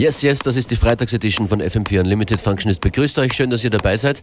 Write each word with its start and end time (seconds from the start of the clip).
Yes, 0.00 0.22
yes, 0.22 0.38
das 0.38 0.56
ist 0.56 0.70
die 0.70 0.76
Freitagsedition 0.76 1.46
von 1.46 1.60
FM4 1.60 2.00
Unlimited 2.00 2.40
Functionist. 2.40 2.80
Begrüßt 2.80 3.18
euch, 3.18 3.34
schön, 3.34 3.50
dass 3.50 3.64
ihr 3.64 3.68
dabei 3.68 3.98
seid. 3.98 4.22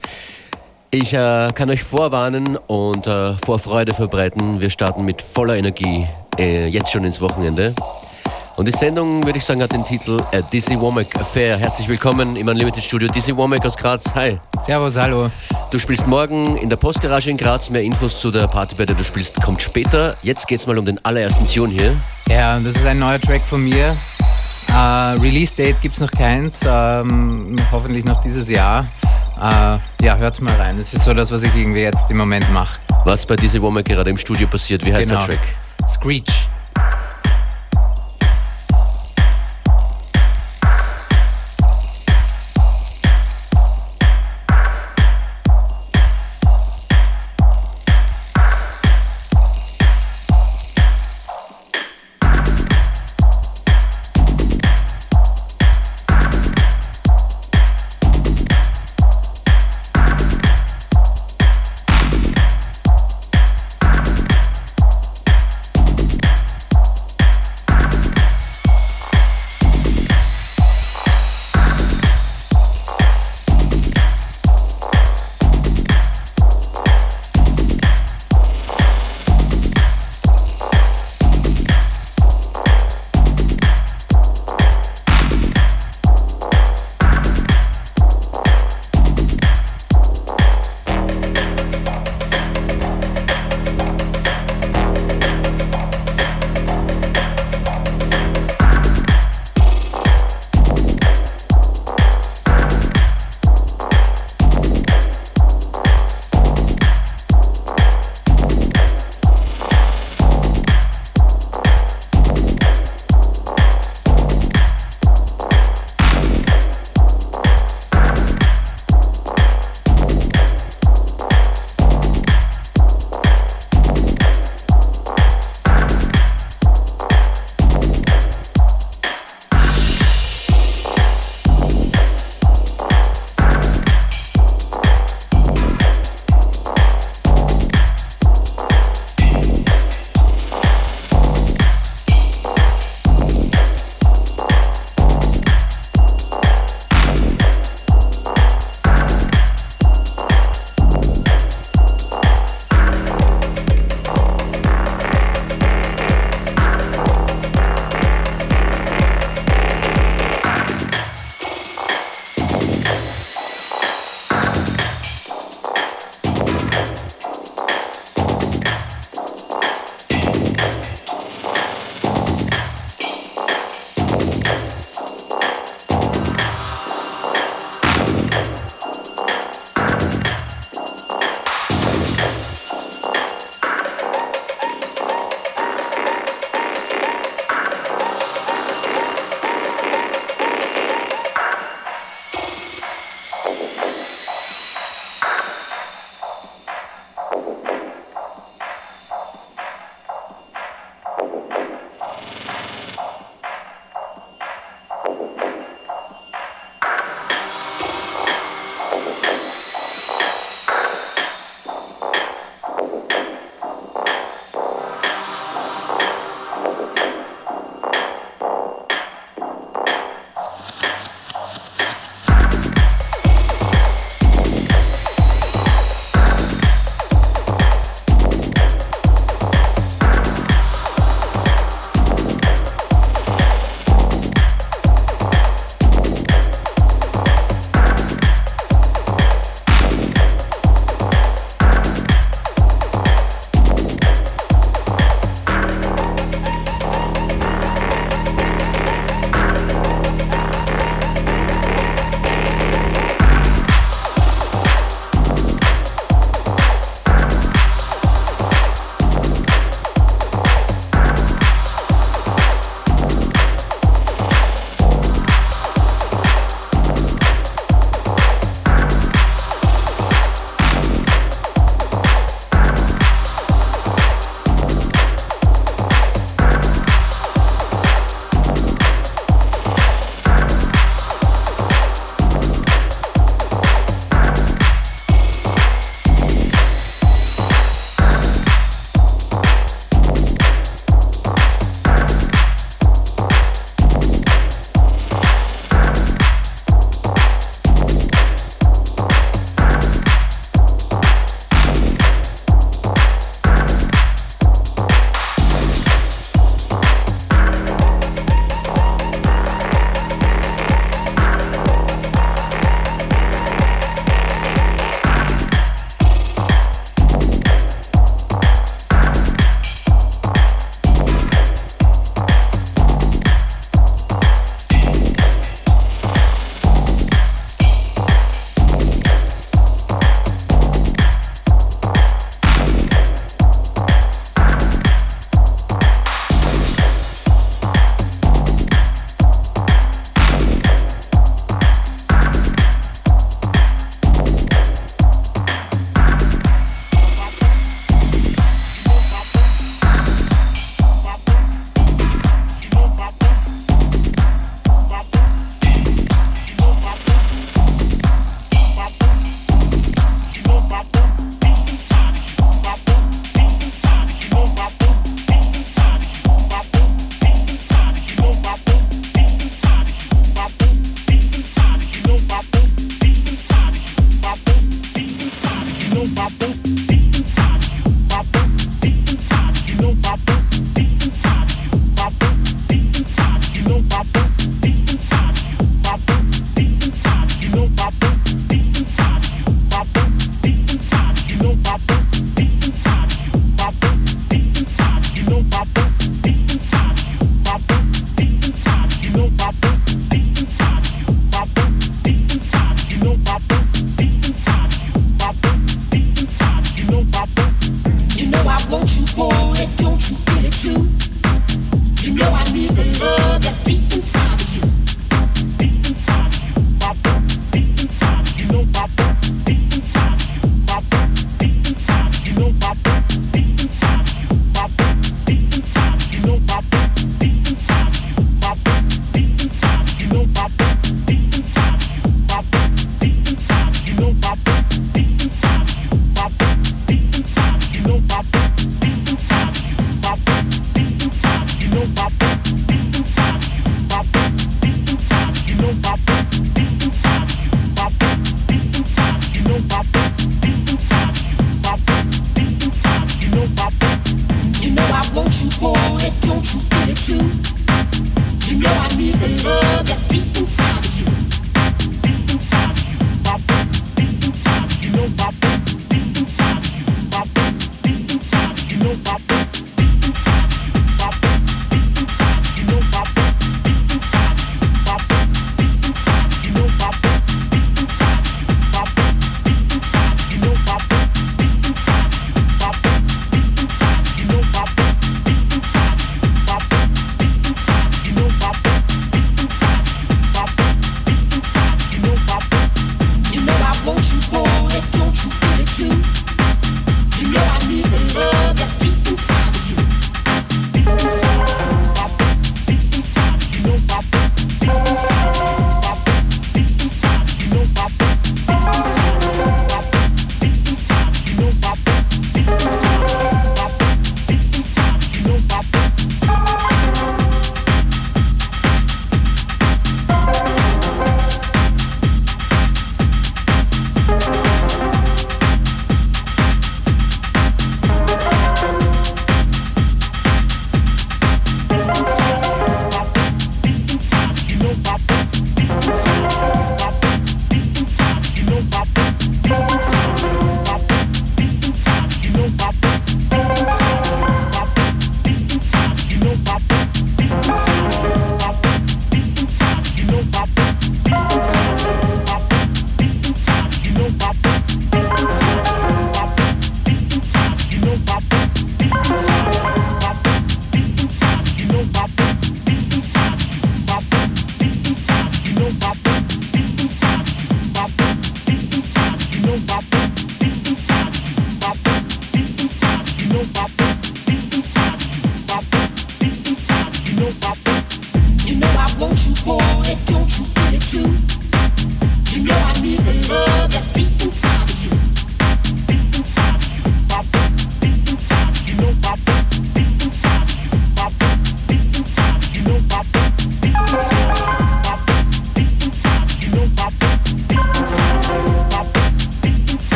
Ich 0.90 1.14
äh, 1.14 1.50
kann 1.54 1.70
euch 1.70 1.84
vorwarnen 1.84 2.58
und 2.66 3.06
äh, 3.06 3.36
Vorfreude 3.46 3.94
verbreiten. 3.94 4.60
Wir 4.60 4.72
starten 4.72 5.06
mit 5.06 5.22
voller 5.22 5.56
Energie 5.56 6.08
äh, 6.40 6.66
jetzt 6.68 6.92
schon 6.92 7.04
ins 7.04 7.22
Wochenende. 7.22 7.76
Und 8.56 8.68
die 8.68 8.72
Sendung, 8.72 9.24
würde 9.24 9.38
ich 9.38 9.46
sagen, 9.46 9.62
hat 9.62 9.72
den 9.72 9.86
Titel 9.86 10.20
A 10.34 10.42
Dizzy 10.42 10.80
Womack 10.80 11.16
Affair. 11.16 11.60
Herzlich 11.60 11.88
willkommen 11.88 12.38
im 12.38 12.48
Unlimited 12.48 12.84
Studio. 12.84 13.08
Dizzy 13.08 13.38
Womack 13.38 13.64
aus 13.64 13.78
Graz. 13.78 14.16
Hi. 14.16 14.40
Servus, 14.60 14.98
hallo. 14.98 15.30
Du 15.70 15.78
spielst 15.78 16.08
morgen 16.08 16.58
in 16.58 16.70
der 16.70 16.78
Postgarage 16.78 17.30
in 17.30 17.38
Graz. 17.38 17.70
Mehr 17.70 17.84
Infos 17.84 18.20
zu 18.20 18.32
der 18.32 18.48
Party, 18.48 18.74
bei 18.74 18.88
der 18.88 18.96
du 18.96 19.04
spielst, 19.04 19.40
kommt 19.44 19.62
später. 19.62 20.18
Jetzt 20.24 20.48
geht's 20.48 20.66
mal 20.66 20.80
um 20.80 20.88
den 20.88 21.06
allerersten 21.06 21.46
Tune 21.46 21.72
hier. 21.72 21.96
Ja, 22.28 22.60
das 22.60 22.78
ist 22.78 22.86
ein 22.88 22.98
neuer 22.98 23.22
Track 23.22 23.44
von 23.44 23.64
mir. 23.64 23.96
Uh, 24.78 25.20
Release 25.20 25.56
Date 25.56 25.82
gibt 25.82 25.96
es 25.96 26.02
noch 26.02 26.12
keins, 26.12 26.60
ähm, 26.64 27.56
hoffentlich 27.72 28.06
noch 28.06 28.22
dieses 28.22 28.48
Jahr. 28.48 28.86
Uh, 29.36 29.80
ja, 30.06 30.16
hört's 30.18 30.40
mal 30.40 30.54
rein. 30.54 30.78
Das 30.78 30.94
ist 30.94 31.04
so 31.04 31.16
das, 31.16 31.32
was 31.32 31.42
ich 31.42 31.56
irgendwie 31.56 31.80
jetzt 31.80 32.12
im 32.12 32.18
Moment 32.18 32.48
mache. 32.54 32.80
Was 33.04 33.26
bei 33.26 33.36
dieser 33.36 33.60
Woman 33.64 33.84
gerade 33.84 34.12
im 34.12 34.18
Studio 34.18 34.48
passiert, 34.48 34.86
wie 34.86 34.94
heißt 34.94 35.10
genau. 35.10 35.26
der 35.26 35.36
Track? 35.36 35.48
Screech. 35.90 36.48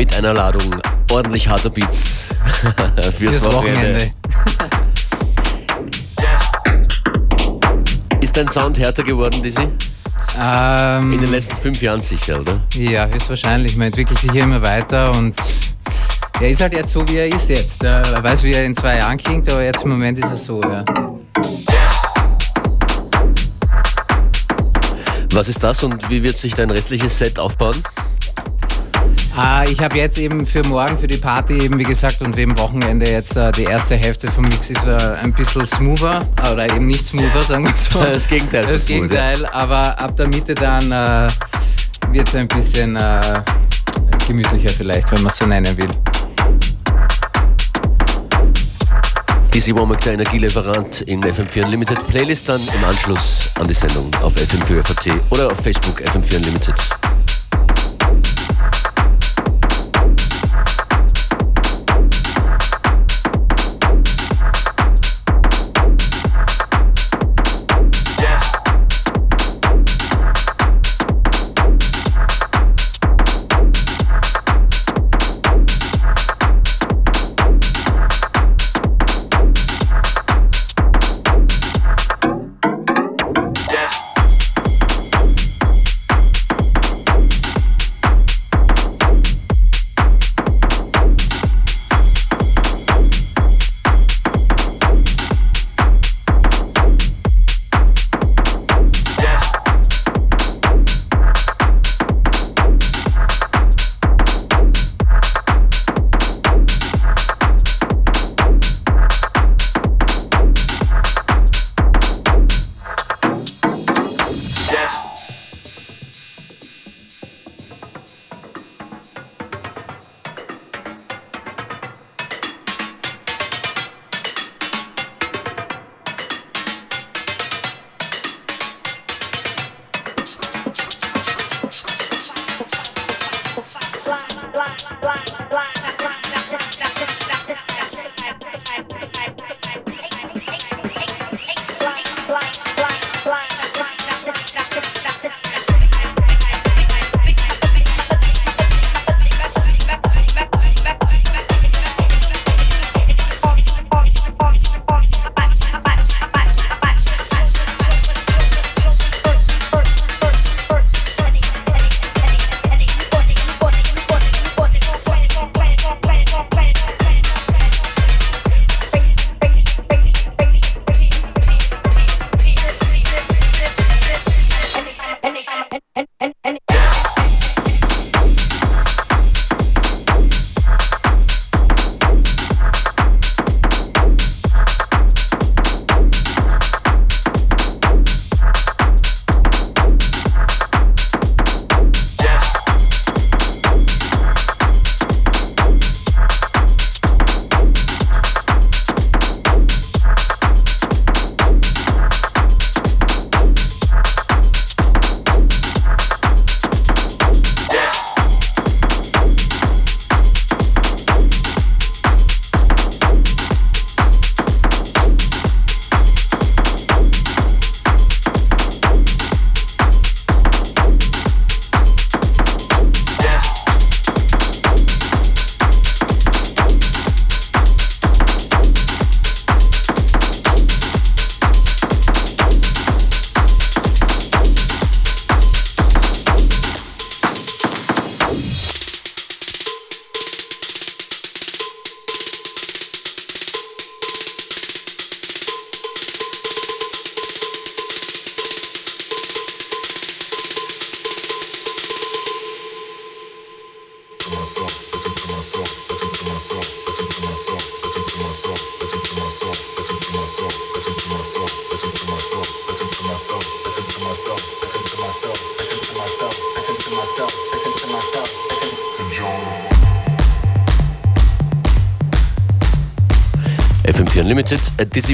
Mit 0.00 0.16
einer 0.16 0.32
Ladung 0.32 0.62
ordentlich 1.10 1.46
harter 1.46 1.68
Beats 1.68 2.28
fürs, 3.18 3.42
fürs 3.42 3.44
Wochenende. 3.44 3.98
Wochenende. 3.98 4.12
ist 8.22 8.34
dein 8.34 8.48
Sound 8.48 8.78
härter 8.78 9.02
geworden, 9.02 9.42
Dizzy? 9.42 9.68
Ähm, 10.40 11.12
In 11.12 11.20
den 11.20 11.30
letzten 11.30 11.54
fünf 11.54 11.82
Jahren 11.82 12.00
sicher, 12.00 12.40
oder? 12.40 12.62
Ja, 12.72 13.08
höchstwahrscheinlich. 13.08 13.76
Man 13.76 13.88
entwickelt 13.88 14.18
sich 14.18 14.32
hier 14.32 14.44
immer 14.44 14.62
weiter 14.62 15.14
und 15.18 15.34
er 16.40 16.48
ist 16.48 16.62
halt 16.62 16.72
jetzt 16.72 16.94
so, 16.94 17.06
wie 17.06 17.18
er 17.18 17.26
ist 17.26 17.50
jetzt. 17.50 17.84
Er 17.84 18.22
weiß, 18.22 18.42
wie 18.44 18.54
er 18.54 18.64
in 18.64 18.74
zwei 18.74 18.96
Jahren 18.96 19.18
klingt, 19.18 19.52
aber 19.52 19.62
jetzt 19.62 19.84
im 19.84 19.90
Moment 19.90 20.18
ist 20.18 20.30
er 20.30 20.36
so, 20.38 20.62
ja. 20.62 20.82
Was 25.34 25.48
ist 25.48 25.62
das 25.62 25.84
und 25.84 26.08
wie 26.08 26.22
wird 26.22 26.38
sich 26.38 26.54
dein 26.54 26.70
restliches 26.70 27.18
Set 27.18 27.38
aufbauen? 27.38 27.76
Ah, 29.42 29.64
ich 29.64 29.80
habe 29.80 29.96
jetzt 29.96 30.18
eben 30.18 30.44
für 30.44 30.62
morgen, 30.64 30.98
für 30.98 31.06
die 31.06 31.16
Party 31.16 31.54
eben, 31.62 31.78
wie 31.78 31.84
gesagt, 31.84 32.20
und 32.20 32.36
wegen 32.36 32.58
Wochenende 32.58 33.10
jetzt 33.10 33.38
äh, 33.38 33.50
die 33.52 33.62
erste 33.62 33.96
Hälfte 33.96 34.30
vom 34.30 34.44
Mix 34.44 34.68
ist 34.68 34.84
äh, 34.84 34.98
ein 35.22 35.32
bisschen 35.32 35.66
smoother, 35.66 36.26
oder 36.52 36.66
eben 36.66 36.86
nicht 36.86 37.06
smoother, 37.06 37.42
sagen 37.42 37.64
wir 37.64 37.72
so. 37.74 38.04
Das 38.04 38.28
Gegenteil. 38.28 38.66
Das 38.66 38.84
Gegenteil, 38.84 39.46
aber 39.46 39.98
ab 39.98 40.14
der 40.18 40.28
Mitte 40.28 40.54
dann 40.54 40.92
äh, 40.92 41.28
wird 42.12 42.28
es 42.28 42.34
ein 42.34 42.48
bisschen 42.48 42.96
äh, 42.96 43.20
gemütlicher 44.28 44.68
vielleicht, 44.68 45.10
wenn 45.10 45.22
man 45.22 45.30
es 45.30 45.38
so 45.38 45.46
nennen 45.46 45.74
will. 45.74 45.88
Dizzy 49.54 49.74
Womack, 49.74 50.02
der 50.02 50.12
Energielieferant 50.12 51.00
in 51.00 51.22
FM4 51.22 51.64
Unlimited. 51.64 52.06
Playlist 52.08 52.46
dann 52.50 52.60
im 52.76 52.84
Anschluss 52.84 53.50
an 53.58 53.66
die 53.66 53.74
Sendung 53.74 54.12
auf 54.22 54.34
FM4 54.34 55.18
oder 55.30 55.46
auf 55.46 55.56
Facebook 55.62 55.98
FM4 56.02 56.36
Unlimited. 56.36 56.99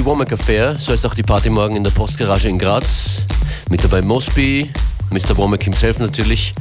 Womack 0.07 0.31
Affair, 0.31 0.77
so 0.79 0.93
ist 0.93 1.05
auch 1.05 1.13
die 1.13 1.21
Party 1.21 1.49
morgen 1.49 1.75
in 1.75 1.83
der 1.83 1.91
Postgarage 1.91 2.47
in 2.47 2.57
Graz. 2.57 3.23
Mit 3.69 3.83
dabei 3.83 4.01
Mosby, 4.01 4.71
Mr. 5.09 5.35
Womack 5.35 5.63
himself 5.63 5.99
natürlich 5.99 6.53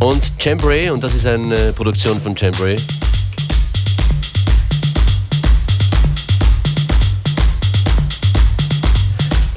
und 0.00 0.20
Chambray, 0.38 0.90
und 0.90 1.02
das 1.02 1.14
ist 1.14 1.24
eine 1.24 1.72
Produktion 1.72 2.20
von 2.20 2.36
Chambray. 2.36 2.76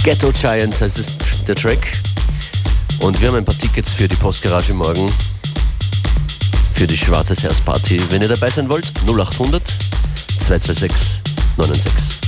Ghetto 0.03 0.31
Giants 0.31 0.79
heißt 0.79 0.99
es 0.99 1.43
der 1.45 1.55
Track. 1.55 1.85
Und 3.01 3.19
wir 3.19 3.27
haben 3.27 3.35
ein 3.35 3.45
paar 3.45 3.57
Tickets 3.57 3.91
für 3.91 4.07
die 4.07 4.15
Postgarage 4.15 4.73
morgen. 4.73 5.11
Für 6.71 6.87
die 6.87 6.97
Schwarzes 6.97 7.43
Herz 7.43 7.59
Party. 7.59 8.01
Wenn 8.09 8.21
ihr 8.21 8.29
dabei 8.29 8.49
sein 8.49 8.69
wollt, 8.69 8.89
0800 9.05 9.61
226 10.39 11.19
96. 11.57 12.22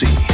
see. 0.00 0.29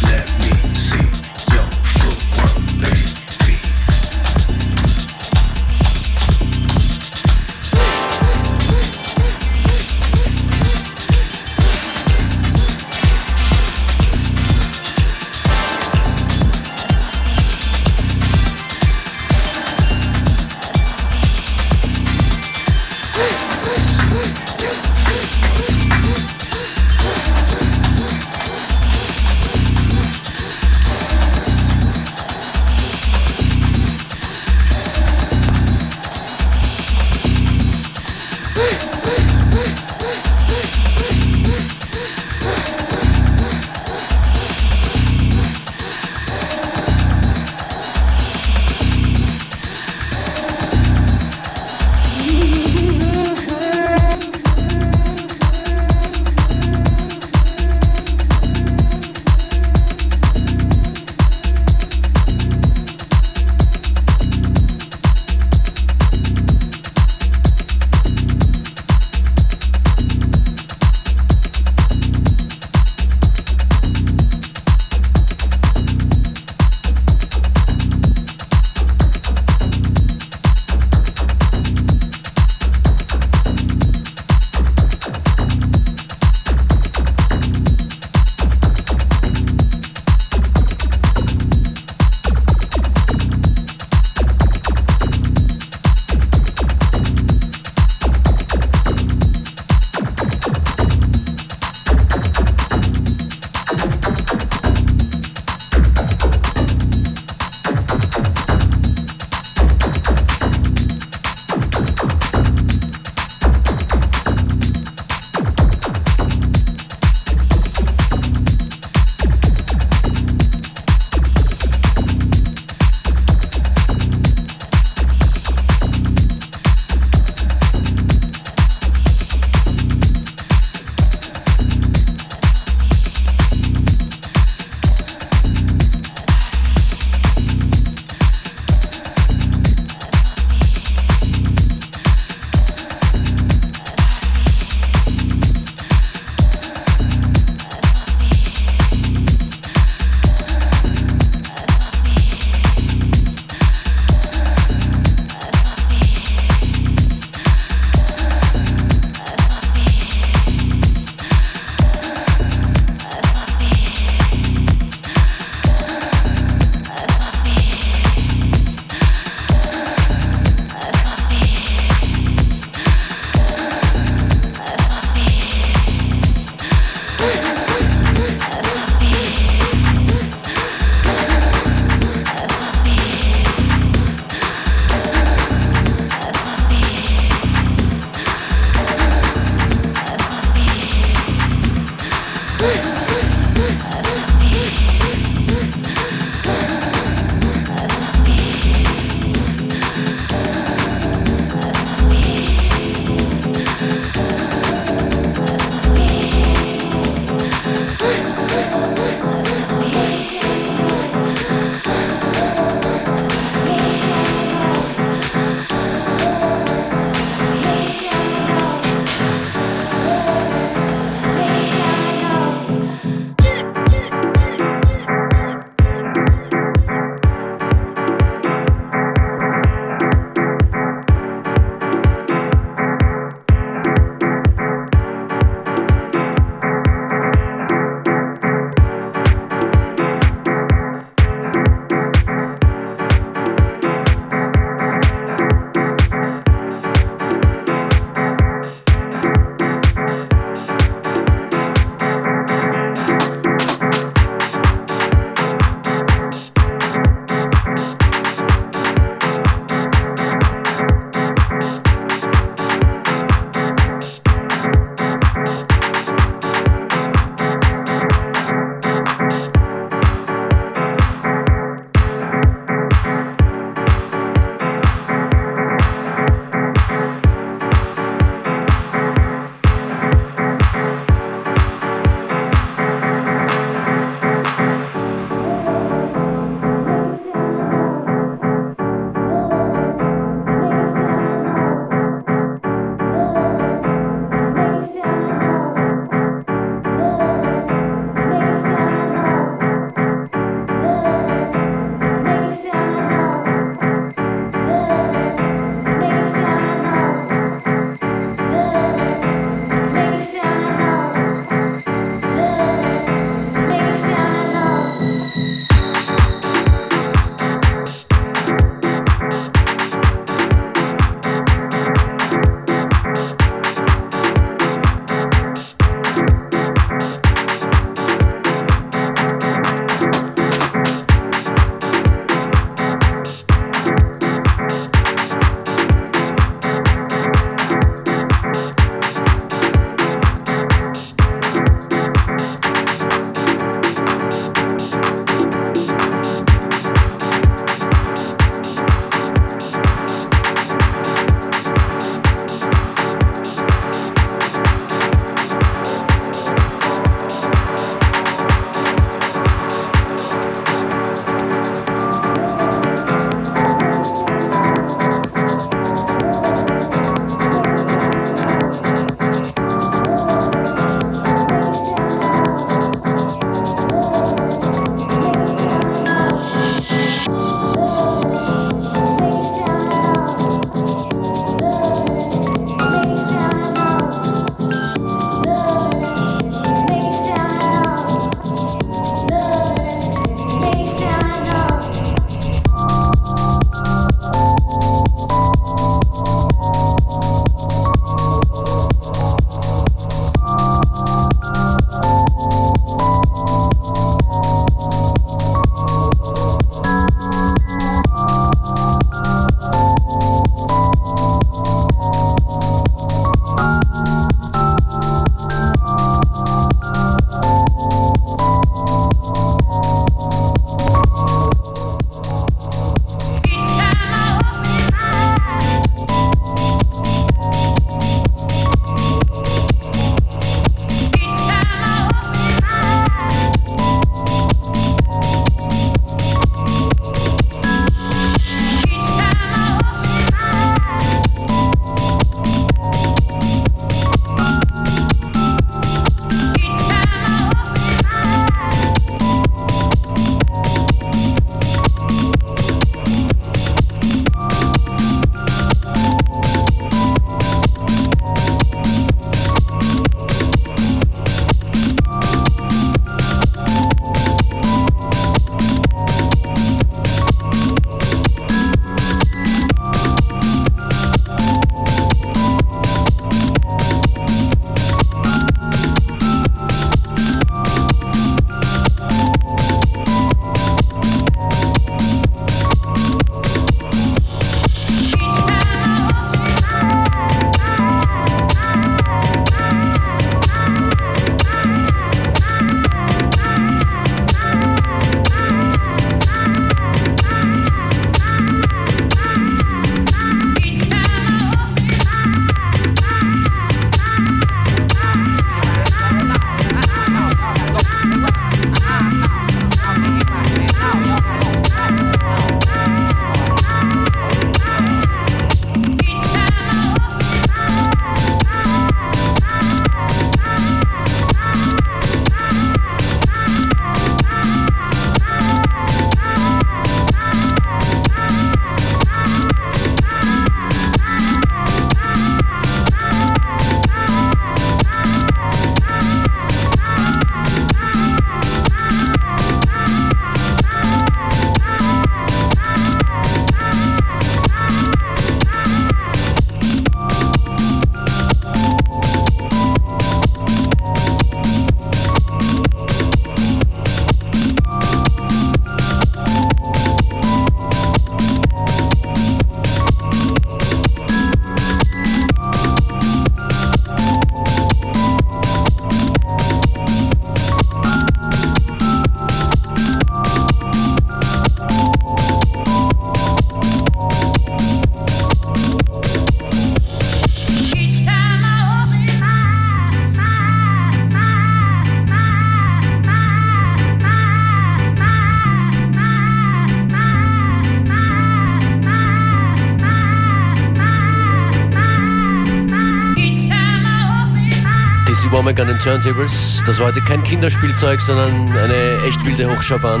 Womack 595.36 595.60
an 595.60 595.68
den 595.68 595.78
Turntables. 595.78 596.62
Das 596.64 596.78
war 596.78 596.86
heute 596.86 597.02
kein 597.02 597.22
Kinderspielzeug, 597.22 598.00
sondern 598.00 598.32
eine 598.52 599.04
echt 599.06 599.22
wilde 599.26 599.54
Hochschaubahn 599.54 600.00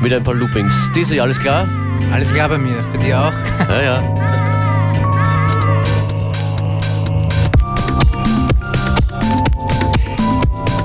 mit 0.00 0.12
ein 0.12 0.22
paar 0.22 0.34
Loopings. 0.34 0.92
Diese, 0.94 1.20
alles 1.20 1.36
klar? 1.36 1.68
Alles 2.12 2.32
klar 2.32 2.48
bei 2.48 2.58
mir, 2.58 2.76
für 2.92 2.98
dir 2.98 3.20
auch? 3.20 3.32
Ja, 3.68 3.82
ja. 3.82 4.02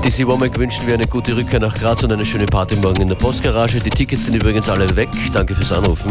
Dizzy 0.04 0.26
Womack 0.26 0.58
wünschen 0.58 0.84
wir 0.88 0.94
eine 0.94 1.06
gute 1.06 1.36
Rückkehr 1.36 1.60
nach 1.60 1.74
Graz 1.76 2.02
und 2.02 2.10
eine 2.10 2.24
schöne 2.24 2.46
Party 2.46 2.74
morgen 2.76 3.02
in 3.02 3.08
der 3.08 3.14
Postgarage. 3.14 3.78
Die 3.78 3.90
Tickets 3.90 4.24
sind 4.24 4.34
übrigens 4.34 4.68
alle 4.68 4.96
weg. 4.96 5.08
Danke 5.32 5.54
fürs 5.54 5.70
Anrufen. 5.70 6.10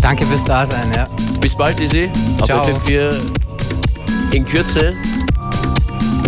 Danke 0.00 0.24
fürs 0.24 0.44
Dasein, 0.44 0.92
ja. 0.94 1.08
Bis 1.40 1.56
bald, 1.56 1.76
Dizzy. 1.80 2.08
Auf 2.38 2.46
Ciao. 2.46 2.64
FM4 2.64 3.16
in 4.30 4.44
Kürze. 4.44 4.94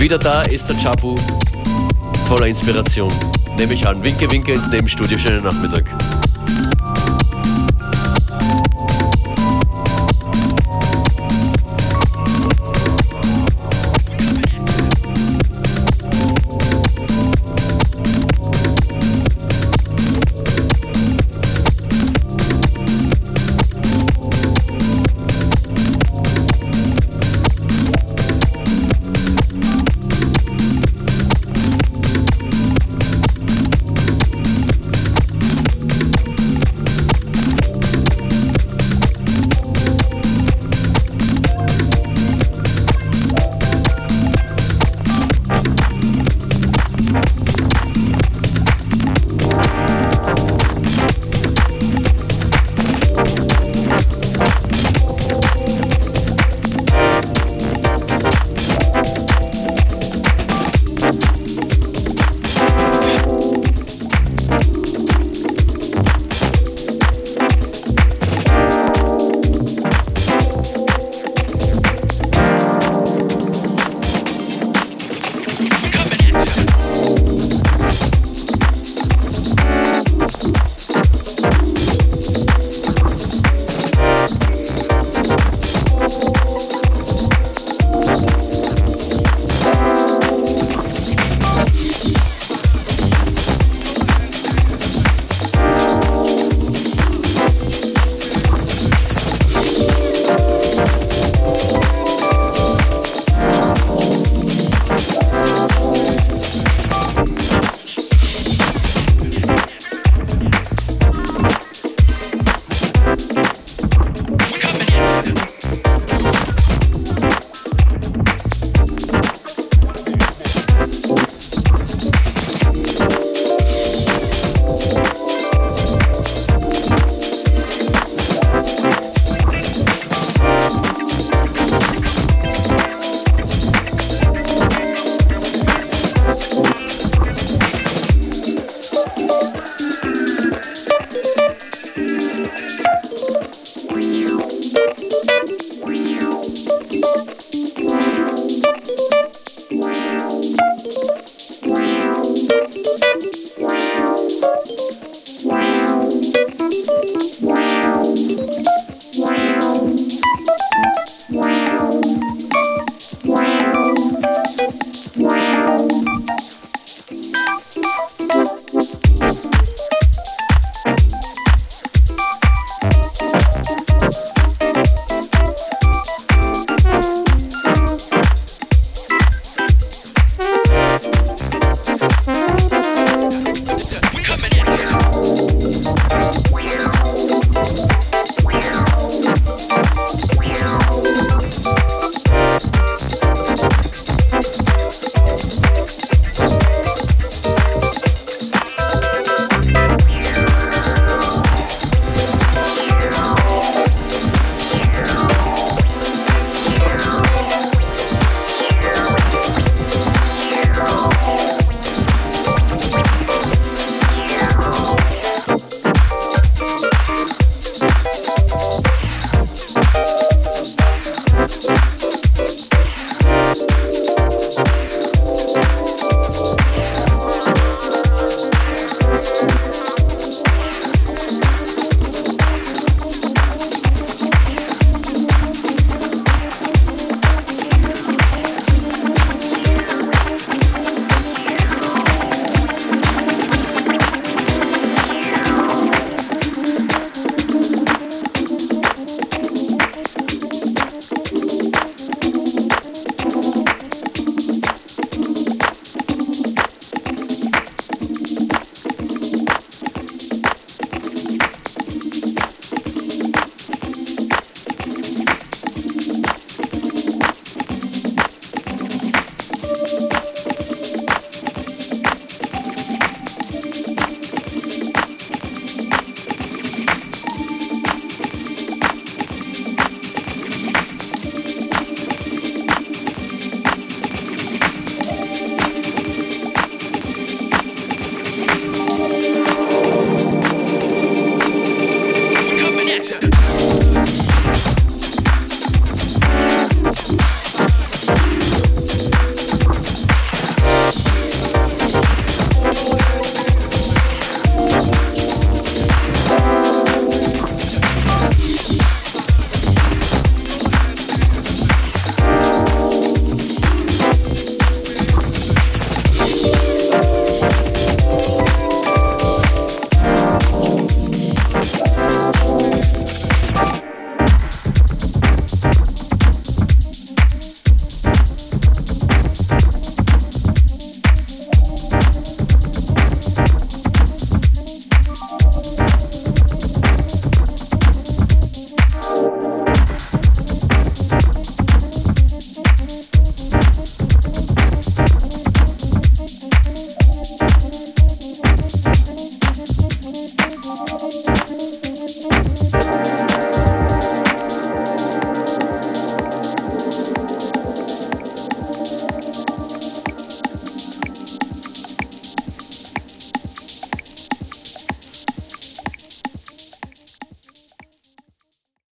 Wieder 0.05 0.19
da 0.19 0.43
ist 0.43 0.69
der 0.69 0.77
Chapu 0.77 1.17
voller 2.29 2.47
Inspiration. 2.47 3.11
Nehme 3.57 3.73
ich 3.73 3.87
an. 3.87 4.03
Winke, 4.03 4.31
winke 4.31 4.53
ins 4.53 4.71
Nebenstudio. 4.71 5.17
Schönen 5.17 5.43
Nachmittag. 5.43 5.87